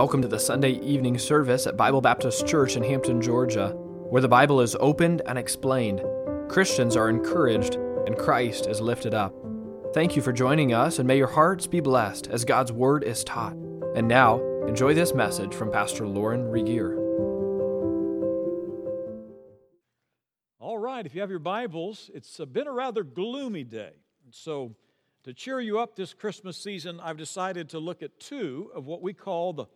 [0.00, 3.72] Welcome to the Sunday evening service at Bible Baptist Church in Hampton, Georgia,
[4.08, 6.00] where the Bible is opened and explained.
[6.48, 9.34] Christians are encouraged and Christ is lifted up.
[9.92, 13.22] Thank you for joining us, and may your hearts be blessed as God's Word is
[13.24, 13.52] taught.
[13.94, 16.96] And now, enjoy this message from Pastor Lauren Regier.
[20.58, 23.92] All right, if you have your Bibles, it's uh, been a rather gloomy day.
[24.30, 24.74] So,
[25.24, 29.02] to cheer you up this Christmas season, I've decided to look at two of what
[29.02, 29.66] we call the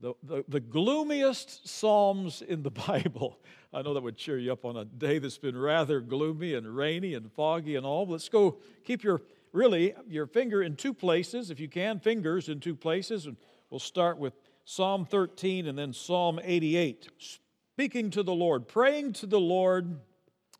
[0.00, 3.38] the, the, the, gloomiest Psalms in the Bible.
[3.72, 6.76] I know that would cheer you up on a day that's been rather gloomy and
[6.76, 8.06] rainy and foggy and all.
[8.06, 9.22] Let's go keep your,
[9.52, 13.26] really, your finger in two places, if you can, fingers in two places.
[13.26, 13.36] And
[13.70, 14.34] we'll start with
[14.64, 17.08] Psalm 13 and then Psalm 88.
[17.18, 19.98] Speaking to the Lord, praying to the Lord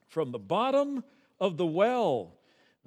[0.09, 1.05] from the bottom
[1.41, 2.38] of the well.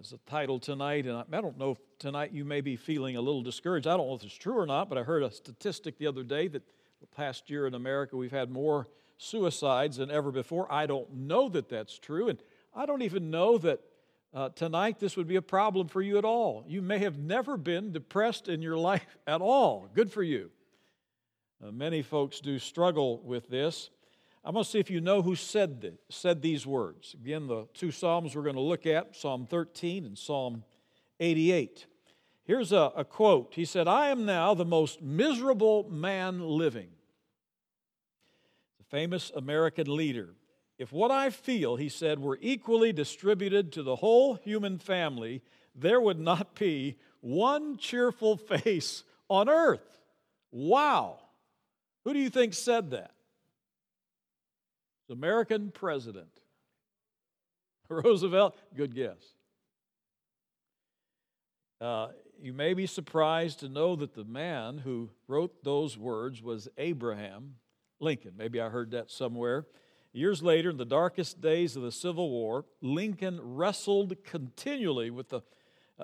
[0.02, 3.22] That's the title tonight, and I don't know if tonight you may be feeling a
[3.22, 3.86] little discouraged.
[3.86, 6.24] I don't know if it's true or not, but I heard a statistic the other
[6.24, 6.64] day that
[7.02, 8.88] the past year in America we've had more
[9.20, 10.66] suicides than ever before.
[10.74, 12.42] I don't know that that's true, and
[12.74, 13.80] I don't even know that
[14.34, 16.64] uh, tonight this would be a problem for you at all.
[16.68, 19.88] You may have never been depressed in your life at all.
[19.94, 20.50] Good for you.
[21.64, 23.92] Uh, many folks do struggle with this.
[24.44, 27.14] I'm going to see if you know who said, this, said these words.
[27.14, 30.64] Again, the two Psalms we're going to look at Psalm 13 and Psalm
[31.20, 31.86] 88.
[32.44, 36.90] Here's a, a quote He said, I am now the most miserable man living.
[38.80, 40.30] The famous American leader.
[40.80, 45.44] If what I feel, he said, were equally distributed to the whole human family,
[45.76, 50.02] there would not be one cheerful face on earth.
[50.52, 51.20] Wow.
[52.04, 53.12] Who do you think said that?
[55.12, 56.42] American president.
[57.90, 59.36] Roosevelt, good guess.
[61.80, 62.10] Uh,
[62.40, 67.56] you may be surprised to know that the man who wrote those words was Abraham
[68.00, 68.34] Lincoln.
[68.38, 69.68] Maybe I heard that somewhere.
[70.14, 75.42] Years later, in the darkest days of the Civil War, Lincoln wrestled continually with the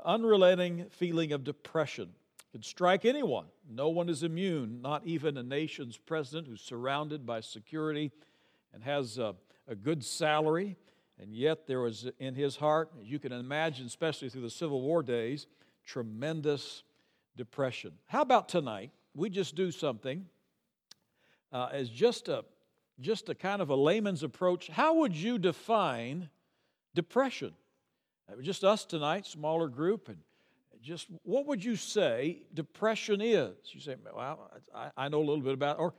[0.06, 2.14] unrelenting feeling of depression.
[2.40, 3.48] It could strike anyone.
[3.70, 8.12] No one is immune, not even a nation's president who's surrounded by security
[8.74, 9.36] and has a,
[9.68, 10.76] a good salary.
[11.20, 14.82] And yet, there was in his heart, as you can imagine, especially through the Civil
[14.82, 15.48] War days,
[15.84, 16.84] tremendous
[17.36, 17.94] depression.
[18.06, 18.92] How about tonight?
[19.16, 20.26] We just do something
[21.52, 22.46] uh, as just a
[23.00, 24.68] just a kind of a layman's approach.
[24.68, 26.30] How would you define
[26.96, 27.54] depression?
[28.28, 30.18] Uh, just us tonight, smaller group, and
[30.82, 33.56] just what would you say depression is?
[33.66, 35.82] You say, well, I, I know a little bit about, it.
[35.82, 35.94] or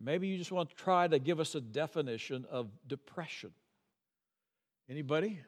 [0.00, 3.50] maybe you just want to try to give us a definition of depression.
[4.88, 5.40] Anybody?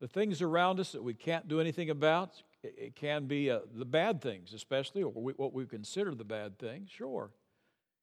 [0.00, 2.42] the things around us that we can't do anything about.
[2.62, 6.58] It can be uh, the bad things, especially, or we, what we consider the bad
[6.58, 7.30] things, sure.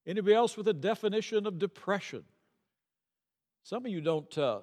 [0.05, 2.23] Anybody else with a definition of depression?
[3.63, 4.59] Some of you don't uh,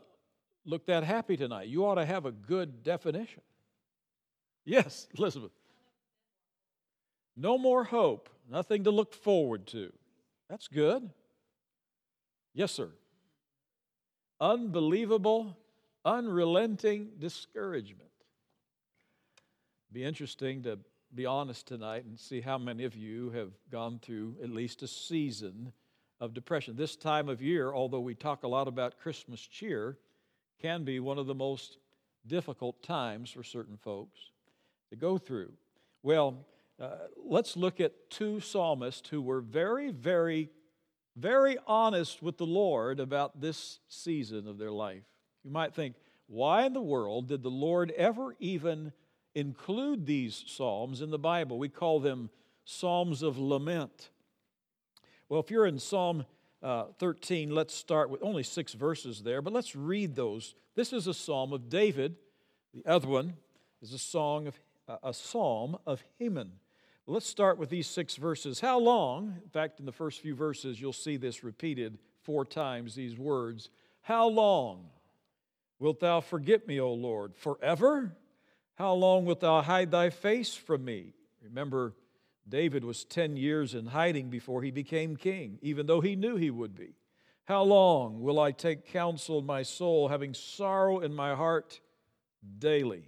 [0.64, 1.68] look that happy tonight.
[1.68, 3.42] You ought to have a good definition.
[4.64, 5.52] Yes, Elizabeth.
[7.36, 9.92] No more hope, nothing to look forward to.
[10.54, 11.10] That's good.
[12.52, 12.88] Yes, sir.
[14.40, 15.58] Unbelievable
[16.04, 18.12] unrelenting discouragement.
[19.92, 20.78] Be interesting to
[21.12, 24.86] be honest tonight and see how many of you have gone through at least a
[24.86, 25.72] season
[26.20, 26.76] of depression.
[26.76, 29.98] This time of year, although we talk a lot about Christmas cheer,
[30.62, 31.78] can be one of the most
[32.28, 34.20] difficult times for certain folks
[34.90, 35.52] to go through.
[36.04, 36.46] Well,
[36.80, 36.90] uh,
[37.24, 40.50] let's look at two psalmists who were very, very,
[41.16, 45.04] very honest with the Lord about this season of their life.
[45.44, 45.94] You might think,
[46.26, 48.92] why in the world did the Lord ever even
[49.34, 51.58] include these Psalms in the Bible?
[51.58, 52.30] We call them
[52.64, 54.10] Psalms of Lament.
[55.28, 56.24] Well, if you're in Psalm
[56.62, 60.54] uh, 13, let's start with only six verses there, but let's read those.
[60.74, 62.16] This is a psalm of David.
[62.72, 63.34] The other one
[63.82, 64.58] is a song of
[64.88, 66.52] uh, a psalm of Heman.
[67.06, 68.60] Let's start with these six verses.
[68.60, 69.38] How long?
[69.42, 72.94] In fact, in the first few verses, you'll see this repeated four times.
[72.94, 73.68] These words.
[74.00, 74.86] How long?
[75.78, 78.16] Wilt thou forget me, O Lord, forever?
[78.76, 81.12] How long wilt thou hide thy face from me?
[81.42, 81.94] Remember,
[82.48, 86.50] David was 10 years in hiding before he became king, even though he knew he
[86.50, 86.94] would be.
[87.44, 91.80] How long will I take counsel in my soul, having sorrow in my heart
[92.58, 93.04] daily?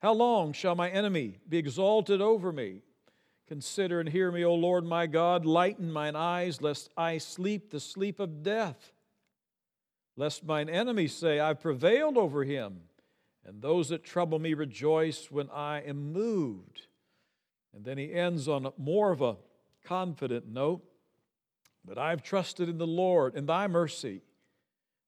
[0.00, 2.82] How long shall my enemy be exalted over me?
[3.48, 5.46] Consider and hear me, O Lord my God.
[5.46, 8.92] Lighten mine eyes, lest I sleep the sleep of death
[10.16, 12.80] lest mine enemies say, I've prevailed over him,
[13.44, 16.86] and those that trouble me rejoice when I am moved.
[17.74, 19.36] And then he ends on more of a
[19.84, 20.82] confident note.
[21.84, 24.22] But I've trusted in the Lord, in thy mercy.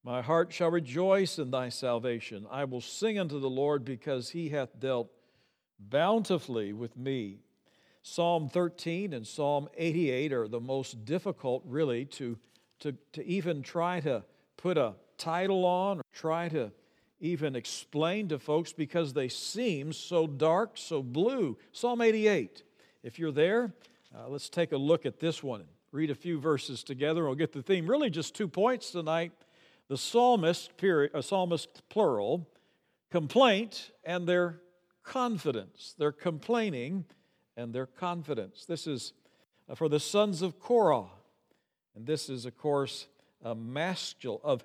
[0.05, 2.47] My heart shall rejoice in thy salvation.
[2.51, 5.11] I will sing unto the Lord because he hath dealt
[5.81, 7.39] bountifully with me.
[8.09, 12.39] Psalm 13 and Psalm 88 are the most difficult, really, to,
[12.81, 14.25] to, to even try to
[14.57, 16.73] put a title on or try to
[17.21, 21.59] even explain to folks because they seem so dark, so blue.
[21.73, 22.63] Psalm 88.
[23.03, 23.75] If you're there,
[24.17, 25.61] uh, let's take a look at this one.
[25.61, 27.27] and Read a few verses together.
[27.27, 27.87] We'll get the theme.
[27.87, 29.33] Really, just two points tonight.
[29.89, 32.49] The psalmist, period, a psalmist plural,
[33.11, 34.61] complaint and their
[35.03, 35.95] confidence.
[35.99, 37.05] They're complaining
[37.59, 38.65] and their confidence.
[38.65, 39.13] This is
[39.69, 41.07] uh, for the sons of Korah.
[41.95, 43.09] And this is, of course,
[43.43, 44.65] a maskil of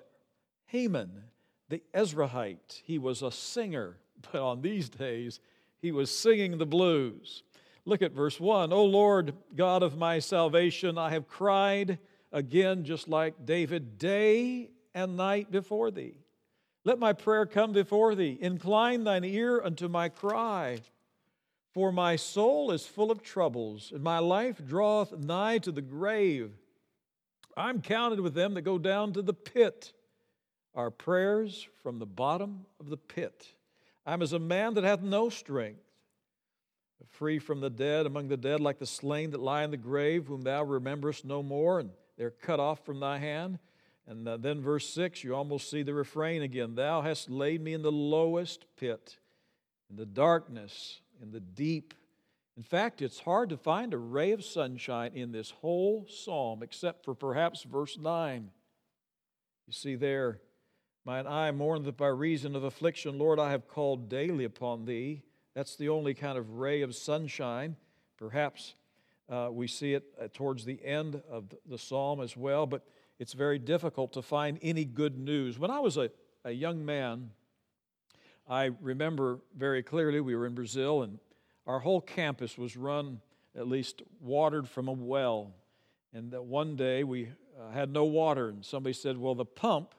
[0.66, 1.24] Heman,
[1.68, 2.80] the Ezrahite.
[2.84, 3.96] He was a singer,
[4.32, 5.40] but on these days,
[5.82, 7.42] he was singing the blues.
[7.84, 8.72] Look at verse 1.
[8.72, 11.98] O Lord, God of my salvation, I have cried
[12.32, 16.14] again, just like David, day and night before thee.
[16.84, 18.38] Let my prayer come before thee.
[18.40, 20.80] Incline thine ear unto my cry.
[21.74, 26.52] For my soul is full of troubles, and my life draweth nigh to the grave.
[27.56, 29.92] I'm counted with them that go down to the pit.
[30.76, 33.48] Our prayers from the bottom of the pit.
[34.06, 35.82] I'm as a man that hath no strength,
[37.08, 40.28] free from the dead, among the dead, like the slain that lie in the grave,
[40.28, 43.58] whom thou rememberest no more, and they're cut off from thy hand.
[44.06, 47.72] And uh, then, verse 6, you almost see the refrain again Thou hast laid me
[47.72, 49.18] in the lowest pit,
[49.90, 51.94] in the darkness in the deep.
[52.56, 57.04] In fact, it's hard to find a ray of sunshine in this whole psalm except
[57.04, 58.50] for perhaps verse 9.
[59.66, 60.40] You see there,
[61.04, 63.18] mine eye mourned that by reason of affliction.
[63.18, 65.22] Lord, I have called daily upon thee.
[65.54, 67.76] That's the only kind of ray of sunshine.
[68.18, 68.74] Perhaps
[69.28, 72.86] uh, we see it uh, towards the end of the psalm as well, but
[73.18, 75.58] it's very difficult to find any good news.
[75.58, 76.10] When I was a,
[76.44, 77.30] a young man,
[78.48, 81.18] I remember very clearly we were in Brazil and
[81.66, 83.20] our whole campus was run,
[83.56, 85.54] at least watered from a well.
[86.12, 89.94] And that one day we uh, had no water, and somebody said, Well, the pump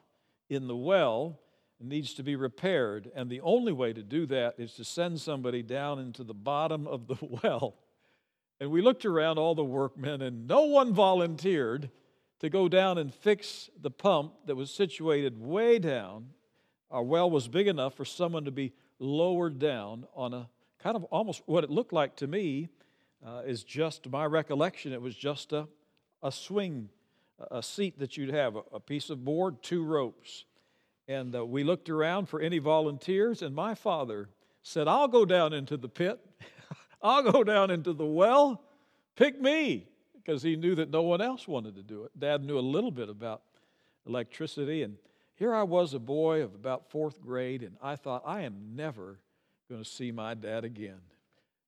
[0.48, 1.40] in the well
[1.80, 3.10] needs to be repaired.
[3.14, 6.86] And the only way to do that is to send somebody down into the bottom
[6.86, 7.74] of the well.
[8.60, 11.90] And we looked around all the workmen, and no one volunteered
[12.38, 16.28] to go down and fix the pump that was situated way down
[16.90, 20.48] our well was big enough for someone to be lowered down on a
[20.82, 22.68] kind of almost what it looked like to me
[23.26, 24.92] uh, is just my recollection.
[24.92, 25.66] It was just a,
[26.22, 26.88] a swing,
[27.50, 30.44] a seat that you'd have, a, piece of board, two ropes.
[31.08, 34.28] And uh, we looked around for any volunteers, and my father
[34.62, 36.20] said, I'll go down into the pit,
[37.02, 38.62] I'll go down into the well,
[39.16, 42.18] pick me, because he knew that no one else wanted to do it.
[42.18, 43.42] Dad knew a little bit about
[44.06, 44.96] electricity, and
[45.36, 49.20] here I was, a boy of about fourth grade, and I thought, I am never
[49.68, 51.00] going to see my dad again.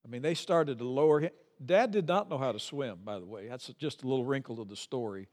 [0.05, 1.31] I mean, they started to lower him.
[1.65, 3.49] Dad did not know how to swim, by the way.
[3.49, 5.29] That's just a little wrinkle to the story.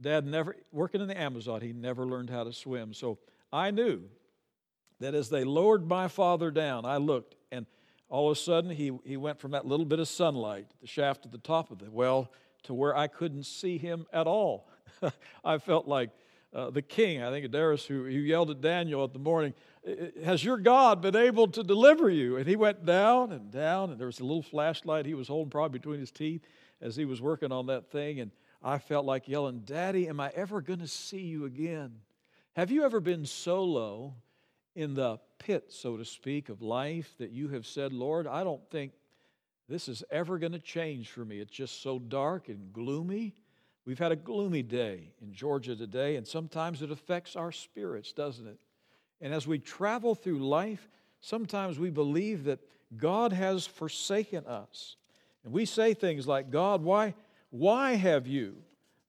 [0.00, 2.92] Dad never, working in the Amazon, he never learned how to swim.
[2.94, 3.18] So
[3.52, 4.02] I knew
[5.00, 7.66] that as they lowered my father down, I looked, and
[8.08, 11.26] all of a sudden he, he went from that little bit of sunlight, the shaft
[11.26, 12.30] at the top of the well,
[12.64, 14.68] to where I couldn't see him at all.
[15.44, 16.10] I felt like
[16.54, 19.54] uh, the king, I think Darius, who, who yelled at Daniel at the morning,
[20.22, 22.36] Has your God been able to deliver you?
[22.36, 25.50] And he went down and down, and there was a little flashlight he was holding
[25.50, 26.42] probably between his teeth
[26.80, 28.20] as he was working on that thing.
[28.20, 28.30] And
[28.62, 31.96] I felt like yelling, Daddy, am I ever going to see you again?
[32.54, 34.14] Have you ever been so low
[34.76, 38.64] in the pit, so to speak, of life that you have said, Lord, I don't
[38.70, 38.92] think
[39.68, 41.40] this is ever going to change for me?
[41.40, 43.34] It's just so dark and gloomy.
[43.86, 48.46] We've had a gloomy day in Georgia today, and sometimes it affects our spirits, doesn't
[48.46, 48.58] it?
[49.20, 50.88] And as we travel through life,
[51.20, 52.60] sometimes we believe that
[52.96, 54.96] God has forsaken us.
[55.44, 57.14] And we say things like, God, why,
[57.50, 58.56] why have you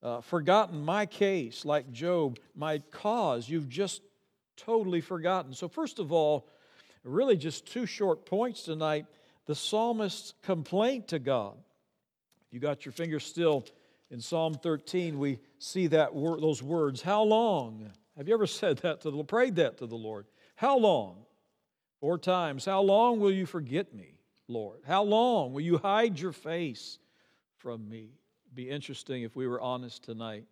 [0.04, 3.48] uh, forgotten my case, like Job, my cause?
[3.48, 4.02] You've just
[4.58, 5.54] totally forgotten.
[5.54, 6.50] So, first of all,
[7.04, 9.06] really just two short points tonight
[9.46, 11.56] the psalmist's complaint to God.
[12.52, 13.64] You got your finger still
[14.12, 17.92] in Psalm 13, we see that word, those words, how long?
[18.18, 20.28] Have you ever said that to the prayed that to the Lord?
[20.56, 21.26] How long?
[22.00, 22.66] Four times.
[22.66, 24.82] How long will you forget me, Lord?
[24.86, 27.00] How long will you hide your face
[27.58, 28.12] from me?
[28.54, 30.46] Be interesting if we were honest tonight.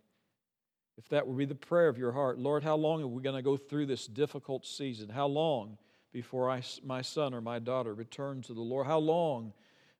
[0.98, 3.36] If that would be the prayer of your heart, Lord, how long are we going
[3.36, 5.10] to go through this difficult season?
[5.10, 5.77] How long
[6.12, 8.86] before I, my son or my daughter return to the Lord?
[8.86, 9.53] How long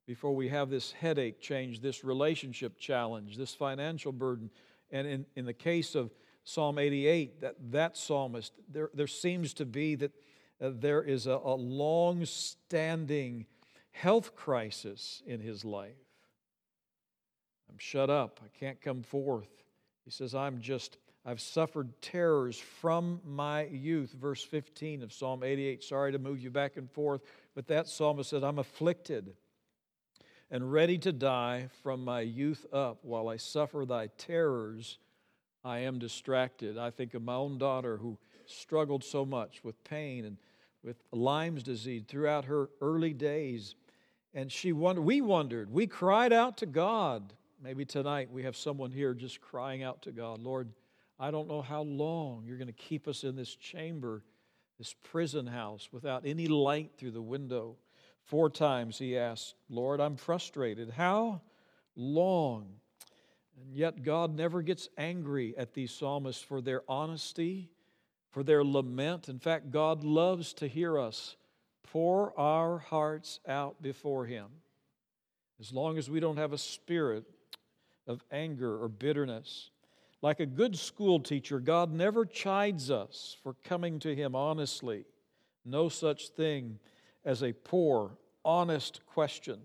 [0.06, 4.50] before we have this headache change, this relationship challenge, this financial burden.
[4.92, 6.12] And in, in the case of
[6.44, 10.12] Psalm 88, that, that psalmist, there, there seems to be that
[10.62, 13.46] uh, there is a, a long standing
[13.92, 15.94] health crisis in his life.
[17.70, 18.42] I'm shut up.
[18.44, 19.64] I can't come forth.
[20.04, 24.12] He says, I'm just, I've suffered terrors from my youth.
[24.12, 25.82] Verse 15 of Psalm 88.
[25.82, 27.22] Sorry to move you back and forth,
[27.56, 29.34] but that psalmist said, I'm afflicted
[30.54, 33.00] and ready to die from my youth up.
[33.02, 35.00] While I suffer thy terrors,
[35.66, 36.78] I am distracted.
[36.78, 40.38] I think of my own daughter who struggled so much with pain and
[40.84, 43.74] with Lyme's disease throughout her early days.
[44.36, 47.34] And she we wondered, we cried out to God.
[47.60, 50.70] Maybe tonight we have someone here just crying out to God, Lord,
[51.20, 54.24] I don't know how long you're going to keep us in this chamber,
[54.78, 57.78] this prison house, without any light through the window.
[58.24, 60.90] Four times he asked, Lord, I'm frustrated.
[60.90, 61.42] How
[61.96, 62.68] long?
[63.62, 67.70] And yet God never gets angry at these psalmists for their honesty,
[68.32, 69.30] for their lament.
[69.30, 71.36] In fact, God loves to hear us
[71.84, 74.48] pour our hearts out before him.
[75.60, 77.26] As long as we don't have a spirit
[78.08, 79.70] of anger or bitterness.
[80.22, 85.06] Like a good school teacher, God never chides us for coming to Him honestly.
[85.66, 86.80] No such thing
[87.26, 88.12] as a poor,
[88.44, 89.60] honest question.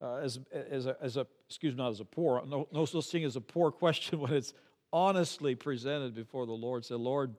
[0.00, 0.38] Uh, as,
[0.70, 3.34] as, a, as a, excuse me, not as a poor, no, no such thing as
[3.34, 4.54] a poor question when it's
[4.92, 6.84] honestly presented before the Lord.
[6.84, 7.34] Say, Lord,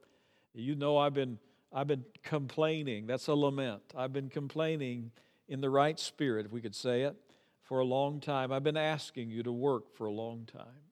[0.53, 1.39] you know I've been,
[1.71, 3.07] I've been complaining.
[3.07, 3.81] That's a lament.
[3.95, 5.11] I've been complaining
[5.47, 7.15] in the right spirit, if we could say it,
[7.63, 8.51] for a long time.
[8.51, 10.83] I've been asking you to work for a long time.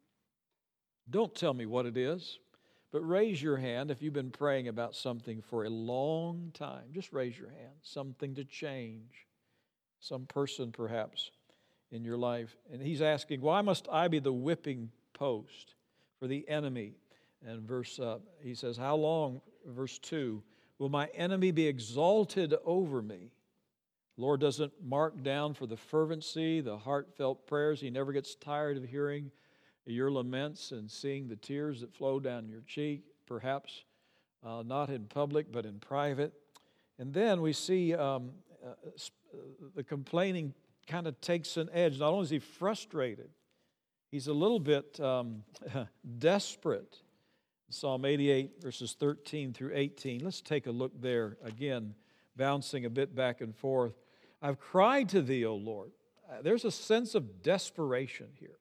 [1.10, 2.40] Don't tell me what it is,
[2.92, 6.86] but raise your hand if you've been praying about something for a long time.
[6.94, 7.74] Just raise your hand.
[7.82, 9.28] Something to change.
[10.00, 11.32] Some person, perhaps,
[11.92, 12.56] in your life.
[12.72, 15.76] And he's asking, Why must I be the whipping post
[16.20, 16.94] for the enemy?
[17.46, 20.42] And verse, uh, he says, How long, verse 2,
[20.80, 23.32] will my enemy be exalted over me?
[24.18, 27.80] Lord doesn't mark down for the fervency, the heartfelt prayers.
[27.80, 29.32] He never gets tired of hearing
[29.92, 33.84] your laments and seeing the tears that flow down your cheek, perhaps
[34.46, 36.34] uh, not in public, but in private.
[37.00, 38.32] And then we see um,
[38.64, 39.00] uh, uh
[39.76, 40.54] the complaining
[40.88, 42.00] kind of takes an edge.
[42.00, 43.30] Not only is he frustrated,
[44.10, 45.44] he's a little bit um,
[46.20, 47.02] desperate.
[47.70, 50.24] Psalm 88, verses 13 through 18.
[50.24, 51.94] Let's take a look there again,
[52.38, 53.94] bouncing a bit back and forth.
[54.42, 55.92] I've cried to thee, O Lord.
[56.30, 58.60] Uh, there's a sense of desperation here.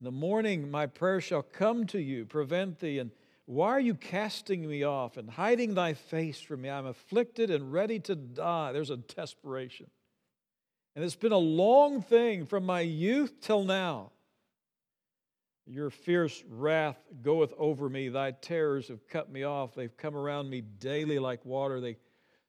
[0.00, 2.98] In the morning, my prayer shall come to you, prevent thee.
[2.98, 3.10] And
[3.46, 6.70] why are you casting me off and hiding thy face from me?
[6.70, 8.72] I'm afflicted and ready to die.
[8.72, 9.86] There's a desperation.
[10.94, 14.12] And it's been a long thing from my youth till now.
[15.66, 18.08] Your fierce wrath goeth over me.
[18.08, 19.74] Thy terrors have cut me off.
[19.74, 21.80] They've come around me daily like water.
[21.80, 21.96] They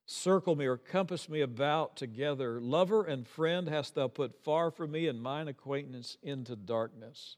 [0.07, 2.59] circle me or compass me about together.
[2.59, 7.35] Lover and friend hast thou put far from me, and mine acquaintance into darkness.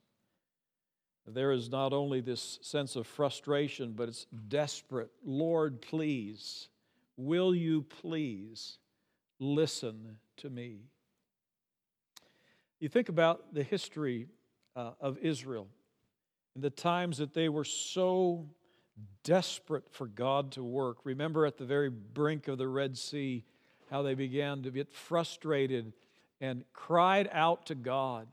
[1.27, 5.11] There is not only this sense of frustration, but it's desperate.
[5.23, 6.69] Lord, please,
[7.17, 8.77] will you please
[9.39, 10.83] listen to me?
[12.79, 14.27] You think about the history
[14.75, 15.67] uh, of Israel
[16.55, 18.47] and the times that they were so
[19.23, 20.97] desperate for God to work.
[21.03, 23.43] Remember at the very brink of the Red Sea
[23.89, 25.93] how they began to get frustrated
[26.41, 28.27] and cried out to God.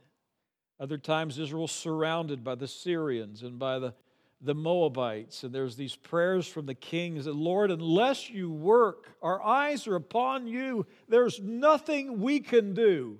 [0.78, 3.94] Other times, Israel surrounded by the Syrians and by the,
[4.42, 5.42] the Moabites.
[5.42, 9.96] And there's these prayers from the kings that, Lord, unless you work, our eyes are
[9.96, 10.86] upon you.
[11.08, 13.18] There's nothing we can do.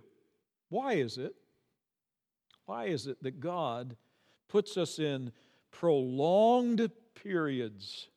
[0.68, 1.34] Why is it?
[2.66, 3.96] Why is it that God
[4.48, 5.32] puts us in
[5.70, 6.90] prolonged
[7.23, 8.08] periods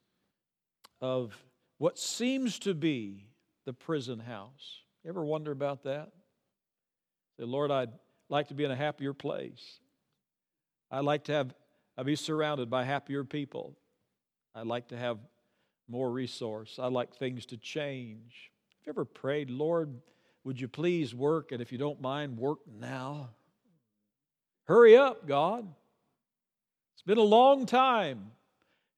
[1.01, 1.35] of
[1.77, 3.25] what seems to be
[3.65, 4.83] the prison house.
[5.03, 6.11] You ever wonder about that?
[7.39, 7.91] Say, Lord, I'd
[8.29, 9.79] like to be in a happier place.
[10.91, 11.53] I'd like to have
[11.99, 13.75] I'd be surrounded by happier people.
[14.55, 15.17] I'd like to have
[15.89, 16.79] more resource.
[16.81, 18.51] I'd like things to change.
[18.69, 20.01] Have you ever prayed, Lord,
[20.45, 21.51] would you please work?
[21.51, 23.31] And if you don't mind, work now.
[24.63, 25.67] Hurry up, God.
[26.93, 28.31] It's been a long time.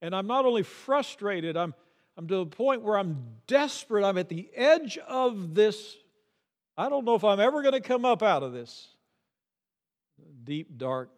[0.01, 1.73] And I'm not only frustrated, I'm,
[2.17, 4.03] I'm to the point where I'm desperate.
[4.03, 5.95] I'm at the edge of this.
[6.77, 8.87] I don't know if I'm ever going to come up out of this
[10.43, 11.09] deep, dark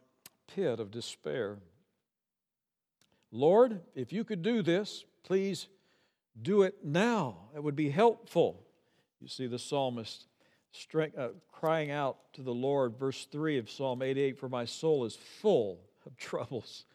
[0.54, 1.58] pit of despair.
[3.32, 5.68] Lord, if you could do this, please
[6.40, 7.38] do it now.
[7.56, 8.64] It would be helpful.
[9.22, 10.26] You see, the psalmist
[11.18, 12.98] uh, crying out to the Lord.
[12.98, 16.86] Verse 3 of Psalm 88 For my soul is full of troubles,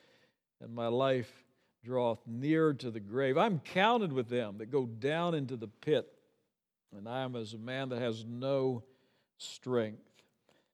[0.61, 1.45] and my life
[1.85, 3.38] draweth near to the grave.
[3.38, 6.06] I'm counted with them that go down into the pit,
[6.97, 8.82] and I am as a man that has no
[9.38, 10.02] strength.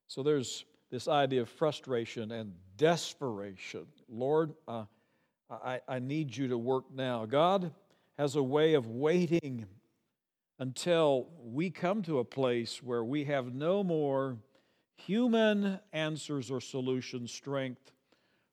[0.07, 3.87] So there's this idea of frustration and desperation.
[4.09, 4.85] Lord, uh,
[5.51, 7.27] I, I need you to work now.
[7.27, 7.73] God
[8.19, 9.67] has a way of waiting
[10.59, 14.39] until we come to a place where we have no more
[14.97, 17.93] human answers or solutions, strength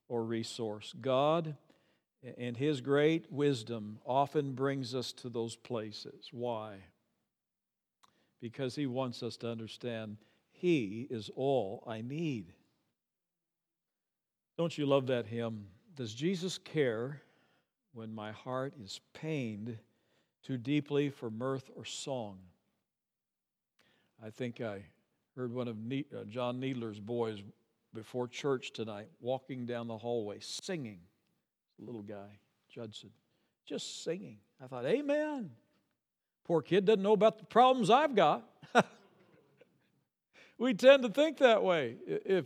[0.08, 0.94] or resource.
[1.00, 1.56] God,
[2.38, 6.30] in His great wisdom, often brings us to those places.
[6.32, 6.78] Why?
[8.40, 10.18] Because He wants us to understand
[10.52, 12.54] He is all I need.
[14.58, 15.66] Don't you love that hymn?
[15.96, 17.22] Does Jesus care
[17.94, 19.78] when my heart is pained
[20.44, 22.38] too deeply for mirth or song?
[24.24, 24.84] I think I
[25.36, 27.42] heard one of uh, John Needler's boys
[27.94, 31.00] before church tonight walking down the hallway singing.
[31.82, 33.10] Little guy, Judson,
[33.66, 34.38] just singing.
[34.64, 35.50] I thought, Amen.
[36.46, 38.44] Poor kid doesn't know about the problems I've got.
[40.58, 41.96] we tend to think that way.
[42.06, 42.46] If,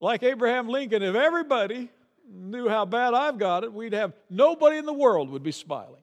[0.00, 1.90] like Abraham Lincoln, if everybody
[2.30, 6.02] knew how bad I've got it, we'd have nobody in the world would be smiling.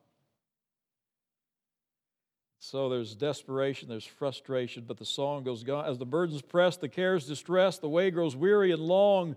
[2.59, 5.85] So there's desperation, there's frustration, but the song goes on.
[5.85, 9.35] As the burdens press, the cares distress, the way grows weary and long.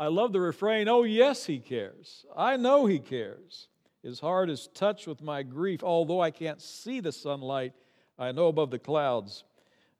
[0.00, 2.24] I love the refrain, oh, yes, he cares.
[2.34, 3.68] I know he cares.
[4.02, 5.84] His heart is touched with my grief.
[5.84, 7.74] Although I can't see the sunlight,
[8.18, 9.44] I know above the clouds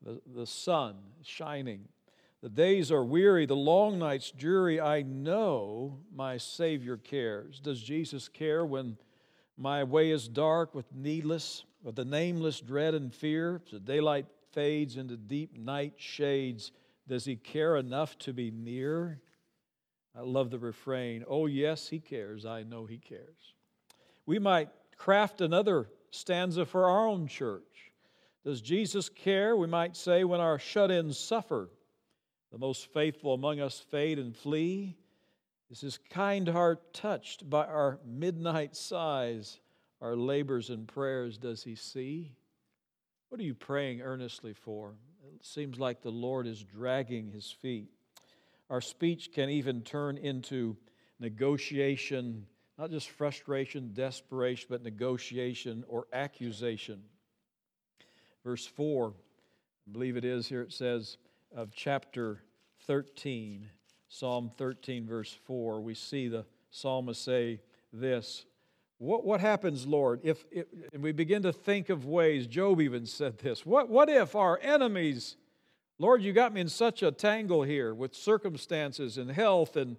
[0.03, 1.85] the, the sun shining.
[2.43, 4.81] The days are weary, the long nights dreary.
[4.81, 7.61] I know my Savior cares.
[7.61, 8.97] Does Jesus care when
[9.59, 13.61] my way is dark with needless, with the nameless dread and fear?
[13.71, 16.73] The daylight fades into deep night shades,
[17.07, 19.21] does He care enough to be near?
[20.17, 22.45] I love the refrain, Oh, yes, He cares.
[22.45, 23.55] I know He cares.
[24.27, 27.93] We might craft another stanza for our own church.
[28.45, 31.71] Does Jesus care, we might say, when our shut ins suffer?
[32.53, 34.97] The most faithful among us fade and flee.
[35.71, 39.61] Is his kind heart touched by our midnight sighs,
[40.01, 42.33] our labors and prayers does he see?
[43.29, 44.95] What are you praying earnestly for?
[45.35, 47.91] It seems like the Lord is dragging his feet.
[48.71, 50.77] Our speech can even turn into
[51.19, 52.47] negotiation,
[52.79, 57.03] not just frustration, desperation, but negotiation or accusation.
[58.45, 61.19] Verse 4, I believe it is here, it says,
[61.55, 62.45] of chapter
[62.87, 63.69] 13,
[64.09, 67.61] Psalm 13, verse 4, we see the psalmist say
[67.93, 68.45] this
[68.99, 73.05] What, what happens, Lord, if, if and we begin to think of ways, Job even
[73.05, 75.37] said this, what, what if our enemies,
[76.01, 79.99] Lord, you got me in such a tangle here with circumstances and health and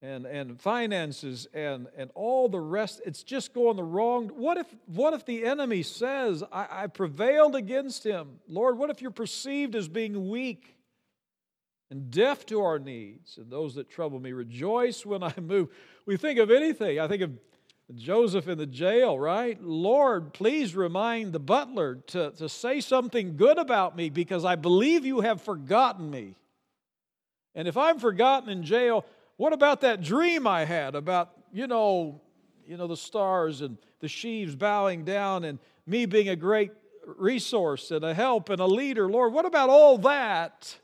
[0.00, 4.28] and, and finances and, and all the rest, it's just going the wrong.
[4.28, 8.38] What if, what if the enemy says, I, I prevailed against him?
[8.46, 10.76] Lord, what if you're perceived as being weak
[11.90, 14.32] and deaf to our needs and those that trouble me?
[14.32, 15.68] Rejoice when I move.
[16.06, 17.00] We think of anything.
[17.00, 17.32] I think of
[17.94, 19.62] Joseph in the jail, right?
[19.62, 25.06] Lord, please remind the butler to, to say something good about me because I believe
[25.06, 26.34] you have forgotten me.
[27.54, 32.20] And if I'm forgotten in jail, what about that dream I had about, you know,
[32.66, 36.72] you know, the stars and the sheaves bowing down and me being a great
[37.06, 39.08] resource and a help and a leader?
[39.08, 40.76] Lord, what about all that?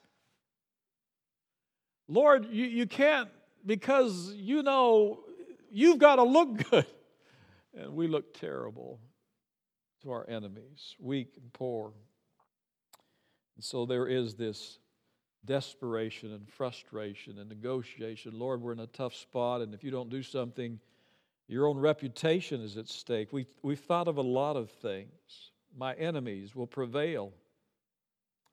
[2.08, 3.28] Lord, you, you can't
[3.66, 5.20] because you know
[5.74, 6.86] you've got to look good.
[7.76, 9.00] And we look terrible
[10.02, 11.92] to our enemies, weak and poor.
[13.56, 14.78] And so there is this
[15.44, 18.38] desperation and frustration and negotiation.
[18.38, 20.78] Lord, we're in a tough spot, and if you don't do something,
[21.48, 23.32] your own reputation is at stake.
[23.32, 25.10] We, we've thought of a lot of things.
[25.76, 27.32] My enemies will prevail.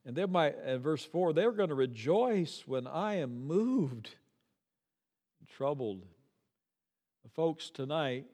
[0.04, 4.10] And then my in verse 4, they're going to rejoice when I am moved,
[5.48, 6.04] troubled.
[7.30, 8.26] Folks, tonight,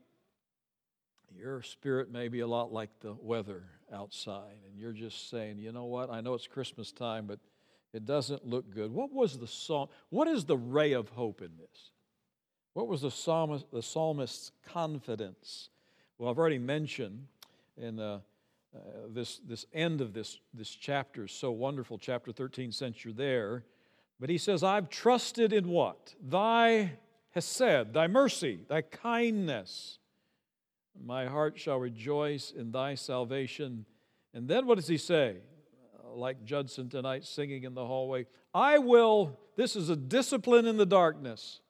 [1.37, 5.71] your spirit may be a lot like the weather outside, and you're just saying, you
[5.71, 6.11] know what?
[6.11, 7.39] I know it's Christmas time, but
[7.93, 8.91] it doesn't look good.
[8.91, 9.89] What was the psalm?
[10.11, 11.91] What is the ray of hope in this?
[12.73, 15.69] What was the psalmist, the psalmist's confidence?
[16.19, 17.27] Well, I've already mentioned
[17.77, 18.21] in uh,
[18.75, 18.79] uh,
[19.11, 23.65] this, this end of this, this chapter is so wonderful, chapter 13, since you're there.
[24.19, 26.15] But he says, I've trusted in what?
[26.21, 26.99] Thy
[27.31, 29.99] hesed, thy mercy, thy kindness.
[31.01, 33.87] My heart shall rejoice in thy salvation.
[34.35, 35.37] And then what does he say?
[36.15, 38.27] like Judson tonight singing in the hallway.
[38.55, 41.61] I will, this is a discipline in the darkness.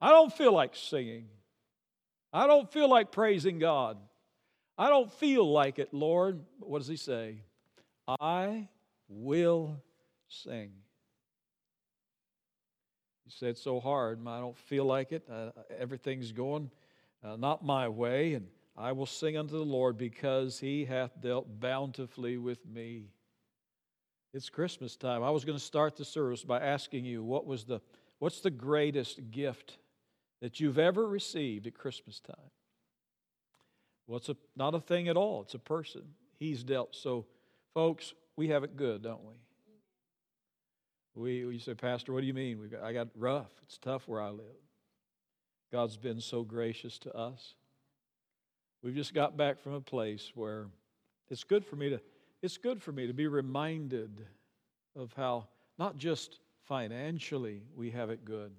[0.00, 1.26] I don't feel like singing.
[2.32, 3.98] I don't feel like praising God.
[4.76, 6.40] I don't feel like it, Lord.
[6.60, 7.42] But what does he say?
[8.20, 8.68] I
[9.08, 9.82] will
[10.28, 10.72] sing.
[13.26, 14.20] You say it's so hard.
[14.26, 15.24] I don't feel like it.
[15.30, 16.70] Uh, everything's going
[17.24, 18.34] uh, not my way.
[18.34, 23.10] And I will sing unto the Lord because he hath dealt bountifully with me.
[24.32, 25.22] It's Christmas time.
[25.22, 27.80] I was going to start the service by asking you what was the
[28.18, 29.78] what's the greatest gift
[30.42, 32.36] that you've ever received at Christmas time?
[34.06, 35.42] Well, it's a, not a thing at all.
[35.42, 36.02] It's a person.
[36.38, 36.94] He's dealt.
[36.94, 37.26] So,
[37.74, 39.34] folks, we have it good, don't we?
[41.16, 42.60] We, you say, Pastor, what do you mean?
[42.60, 43.50] We got, I got rough.
[43.62, 44.44] It's tough where I live.
[45.72, 47.54] God's been so gracious to us.
[48.82, 50.66] We've just got back from a place where
[51.30, 52.00] it's good for me to
[52.42, 54.26] it's good for me to be reminded
[54.94, 55.48] of how
[55.78, 58.52] not just financially we have it good.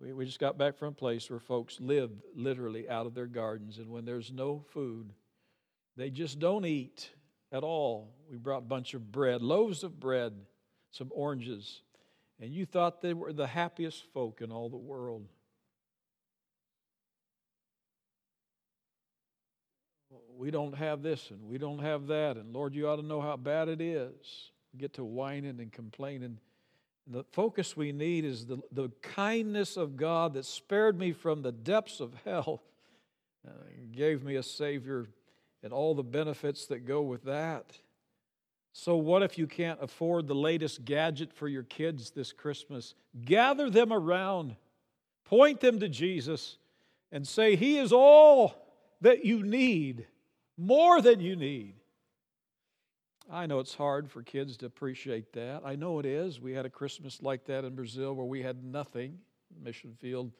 [0.00, 3.26] We, we just got back from a place where folks live literally out of their
[3.26, 5.12] gardens, and when there's no food,
[5.96, 7.10] they just don't eat
[7.50, 8.14] at all.
[8.30, 10.34] We brought a bunch of bread, loaves of bread,
[10.94, 11.82] some oranges,
[12.40, 15.26] and you thought they were the happiest folk in all the world.
[20.36, 23.20] we don't have this and we don't have that, and Lord, you ought to know
[23.20, 24.50] how bad it is.
[24.72, 26.38] We get to whining and complaining.
[27.06, 31.52] The focus we need is the, the kindness of God that spared me from the
[31.52, 32.62] depths of hell,
[33.48, 33.52] uh,
[33.92, 35.06] gave me a Savior,
[35.62, 37.78] and all the benefits that go with that.
[38.76, 42.96] So, what if you can't afford the latest gadget for your kids this Christmas?
[43.24, 44.56] Gather them around,
[45.24, 46.58] point them to Jesus,
[47.12, 48.52] and say, He is all
[49.00, 50.08] that you need
[50.58, 51.76] more than you need.
[53.30, 55.62] I know it's hard for kids to appreciate that.
[55.64, 56.40] I know it is.
[56.40, 59.18] We had a Christmas like that in Brazil where we had nothing,
[59.62, 60.32] mission field,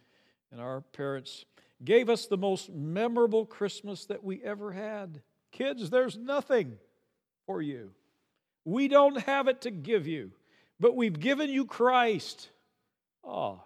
[0.51, 1.45] and our parents
[1.85, 5.23] gave us the most memorable Christmas that we ever had.
[5.53, 6.79] Kids, there's nothing
[7.47, 7.93] for you.
[8.65, 10.33] We don't have it to give you,
[10.81, 12.49] but we've given you Christ.
[13.23, 13.63] Oh,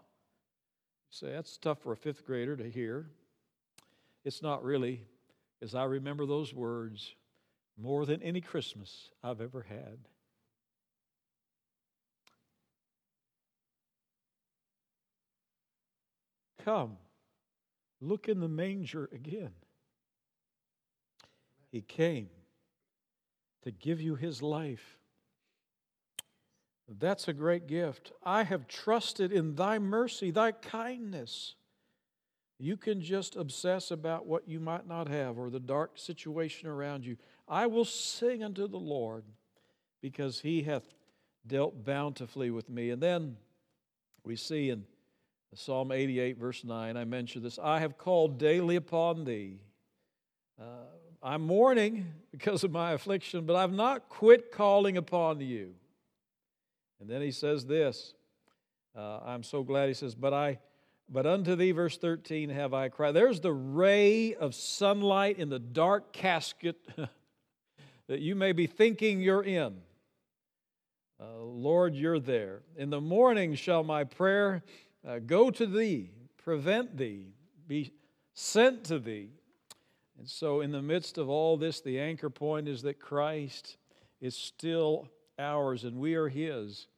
[1.11, 3.07] say that's tough for a fifth grader to hear.
[4.25, 5.03] It's not really
[5.63, 7.15] as I remember those words
[7.77, 9.99] more than any Christmas I've ever had.
[16.65, 16.97] Come,
[18.01, 19.53] look in the manger again.
[21.71, 22.29] He came
[23.69, 24.97] to give you his life.
[26.89, 28.13] That's a great gift.
[28.25, 31.55] I have trusted in thy mercy, thy kindness.
[32.59, 37.05] You can just obsess about what you might not have or the dark situation around
[37.05, 37.19] you.
[37.47, 39.25] I will sing unto the Lord
[40.01, 40.95] because he hath
[41.47, 42.89] dealt bountifully with me.
[42.89, 43.37] And then
[44.25, 44.85] we see in
[45.55, 49.61] Psalm 88, verse 9, I mentioned this I have called daily upon thee.
[51.23, 55.75] I'm mourning because of my affliction, but I've not quit calling upon you.
[57.01, 58.15] And then he says this
[58.97, 60.59] uh, I'm so glad he says, But I
[61.11, 63.13] but unto thee, verse 13, have I cried.
[63.13, 66.77] There's the ray of sunlight in the dark casket
[68.09, 69.79] that you may be thinking you're in.
[71.19, 72.61] Uh, Lord, you're there.
[72.77, 74.63] In the morning shall my prayer
[75.07, 77.33] uh, go to thee, prevent thee,
[77.67, 77.93] be
[78.35, 79.31] sent to thee.
[80.19, 83.77] And so, in the midst of all this, the anchor point is that Christ
[84.21, 86.89] is still ours and we are his.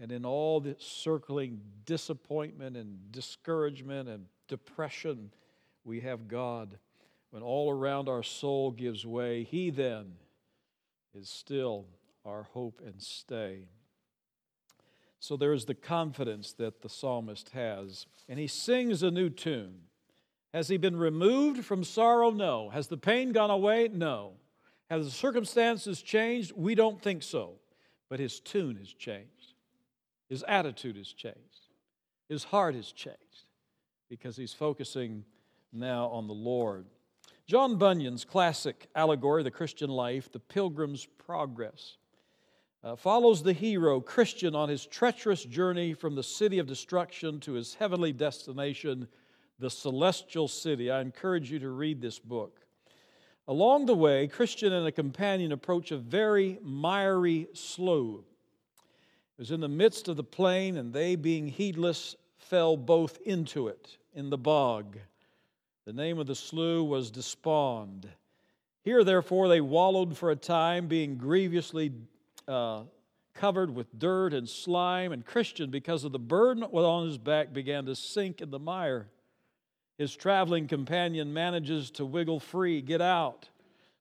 [0.00, 5.32] And in all the circling disappointment and discouragement and depression,
[5.84, 6.78] we have God.
[7.30, 10.12] When all around our soul gives way, He then
[11.14, 11.86] is still
[12.24, 13.66] our hope and stay.
[15.18, 18.06] So there is the confidence that the psalmist has.
[18.28, 19.82] And he sings a new tune.
[20.52, 22.30] Has he been removed from sorrow?
[22.30, 22.68] No.
[22.70, 23.88] Has the pain gone away?
[23.88, 24.34] No.
[24.90, 26.52] Has the circumstances changed?
[26.54, 27.54] We don't think so.
[28.10, 29.54] But his tune has changed.
[30.28, 31.38] His attitude has changed.
[32.28, 33.18] His heart has changed
[34.08, 35.24] because he's focusing
[35.72, 36.86] now on the Lord.
[37.46, 41.96] John Bunyan's classic allegory, The Christian Life, The Pilgrim's Progress,
[42.84, 47.52] uh, follows the hero, Christian, on his treacherous journey from the city of destruction to
[47.52, 49.08] his heavenly destination,
[49.62, 50.90] the celestial city.
[50.90, 52.60] I encourage you to read this book.
[53.48, 59.60] Along the way, Christian and a companion approach a very miry slough It was in
[59.60, 64.38] the midst of the plain, and they, being heedless, fell both into it in the
[64.38, 64.98] bog.
[65.86, 68.08] The name of the slough was Despond.
[68.82, 71.92] Here, therefore, they wallowed for a time, being grievously
[72.48, 72.82] uh,
[73.34, 75.12] covered with dirt and slime.
[75.12, 79.08] And Christian, because of the burden on his back, began to sink in the mire.
[80.02, 83.48] His traveling companion manages to wiggle free, get out.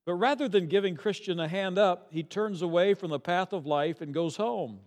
[0.04, 3.68] But rather than giving Christian a hand up, he turns away from the path of
[3.68, 4.80] life and goes home.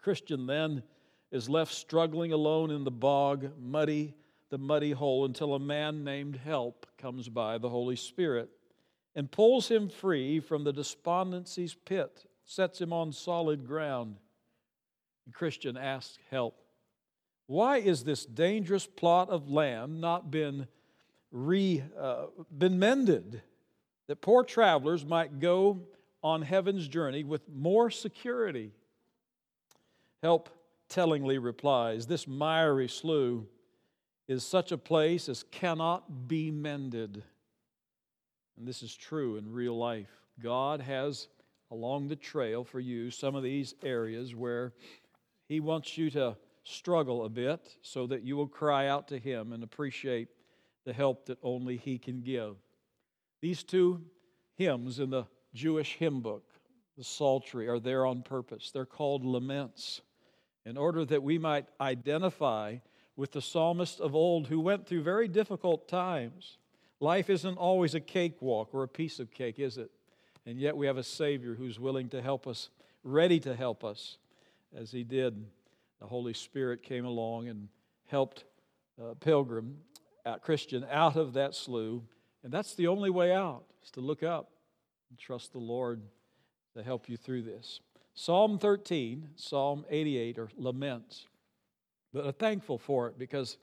[0.00, 0.84] Christian then
[1.32, 4.14] is left struggling alone in the bog, muddy,
[4.48, 8.48] the muddy hole, until a man named Help comes by, the Holy Spirit,
[9.16, 14.18] and pulls him free from the despondency's pit, sets him on solid ground.
[15.32, 16.61] Christian asks Help,
[17.52, 20.66] why is this dangerous plot of land not been,
[21.30, 23.42] re, uh, been mended?
[24.08, 25.82] That poor travelers might go
[26.22, 28.72] on heaven's journey with more security.
[30.22, 30.48] Help
[30.88, 33.42] tellingly replies This miry slough
[34.28, 37.22] is such a place as cannot be mended.
[38.56, 40.22] And this is true in real life.
[40.40, 41.28] God has
[41.70, 44.72] along the trail for you some of these areas where
[45.50, 49.52] He wants you to struggle a bit so that you will cry out to Him
[49.52, 50.28] and appreciate
[50.84, 52.56] the help that only He can give.
[53.40, 54.02] These two
[54.56, 56.44] hymns in the Jewish hymn book,
[56.96, 58.70] the Psaltery, are there on purpose.
[58.70, 60.00] They're called laments
[60.64, 62.76] in order that we might identify
[63.16, 66.58] with the psalmist of old who went through very difficult times.
[67.00, 69.90] Life isn't always a cakewalk or a piece of cake, is it?
[70.46, 72.70] And yet we have a Savior who's willing to help us,
[73.04, 74.18] ready to help us,
[74.74, 75.44] as He did.
[76.02, 77.68] The Holy Spirit came along and
[78.08, 78.44] helped
[79.00, 79.76] uh, Pilgrim,
[80.26, 82.02] uh, Christian, out of that slough.
[82.42, 84.50] And that's the only way out, is to look up
[85.10, 86.02] and trust the Lord
[86.76, 87.78] to help you through this.
[88.14, 91.26] Psalm 13, Psalm 88 are laments.
[92.12, 93.56] But I'm thankful for it because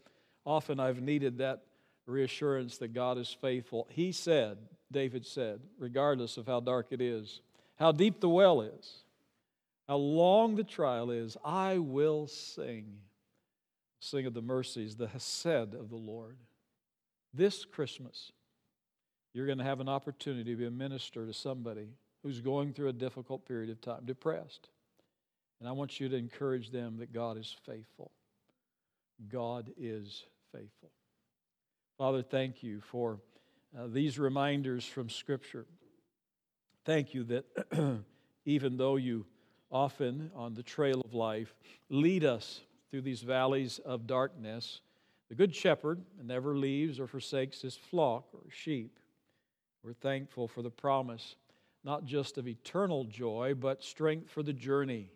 [0.45, 1.63] often I've needed that
[2.05, 3.85] reassurance that God is faithful.
[3.91, 7.41] He said, David said, regardless of how dark it is,
[7.77, 9.03] how deep the well is,
[9.89, 12.99] how long the trial is, I will sing.
[13.99, 16.37] Sing of the mercies, the hesed of the Lord.
[17.33, 18.31] This Christmas,
[19.33, 21.87] you're going to have an opportunity to be a minister to somebody
[22.21, 24.69] who's going through a difficult period of time, depressed.
[25.59, 28.11] And I want you to encourage them that God is faithful.
[29.27, 30.23] God is
[30.53, 30.91] faithful.
[31.97, 33.19] Father, thank you for
[33.77, 35.65] uh, these reminders from Scripture.
[36.85, 38.03] Thank you that
[38.45, 39.25] even though you
[39.71, 41.55] often on the trail of life
[41.89, 44.81] lead us through these valleys of darkness,
[45.29, 48.99] the Good Shepherd never leaves or forsakes his flock or sheep.
[49.83, 51.35] We're thankful for the promise
[51.83, 55.09] not just of eternal joy, but strength for the journey.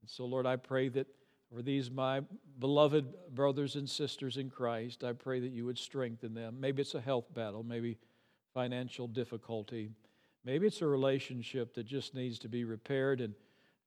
[0.00, 1.06] And so, Lord, I pray that
[1.52, 2.22] for these, my
[2.58, 6.56] beloved brothers and sisters in Christ, I pray that you would strengthen them.
[6.58, 7.98] Maybe it's a health battle, maybe
[8.54, 9.90] financial difficulty,
[10.44, 13.20] maybe it's a relationship that just needs to be repaired.
[13.20, 13.34] And,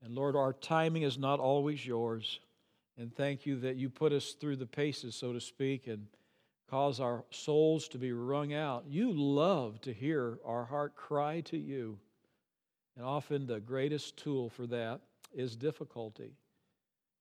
[0.04, 2.40] and Lord, our timing is not always yours.
[2.98, 6.06] And thank you that you put us through the paces, so to speak, and
[6.70, 8.84] cause our souls to be wrung out.
[8.88, 11.98] You love to hear our heart cry to you.
[12.96, 15.02] And often the greatest tool for that
[15.34, 16.34] is difficulty.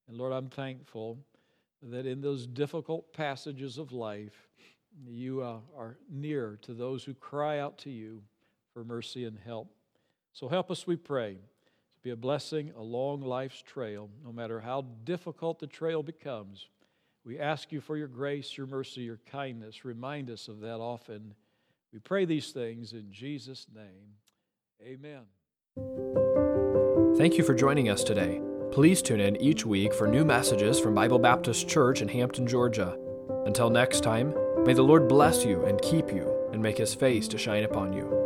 [0.08, 1.18] And Lord, I'm thankful
[1.82, 4.48] that in those difficult passages of life,
[5.06, 8.22] you uh, are near to those who cry out to you
[8.74, 9.72] for mercy and help.
[10.32, 11.38] So help us, we pray,
[12.02, 16.66] be a blessing along life's trail, no matter how difficult the trail becomes.
[17.24, 19.84] We ask you for your grace, your mercy, your kindness.
[19.84, 21.34] Remind us of that often.
[21.92, 24.16] We pray these things in Jesus' name.
[24.82, 25.22] Amen.
[27.16, 28.40] Thank you for joining us today.
[28.72, 32.96] Please tune in each week for new messages from Bible Baptist Church in Hampton, Georgia.
[33.46, 34.34] Until next time,
[34.64, 37.92] may the Lord bless you and keep you and make his face to shine upon
[37.92, 38.21] you.